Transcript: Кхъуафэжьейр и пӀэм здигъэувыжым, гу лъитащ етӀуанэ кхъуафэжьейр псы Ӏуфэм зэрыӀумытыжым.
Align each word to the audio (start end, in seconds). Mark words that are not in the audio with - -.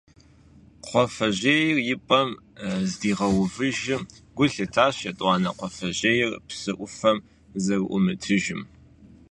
Кхъуафэжьейр 0.83 1.77
и 1.93 1.95
пӀэм 2.07 2.29
здигъэувыжым, 2.89 4.01
гу 4.35 4.45
лъитащ 4.53 4.97
етӀуанэ 5.09 5.49
кхъуафэжьейр 5.55 6.31
псы 6.47 6.71
Ӏуфэм 6.77 7.17
зэрыӀумытыжым. 7.63 8.61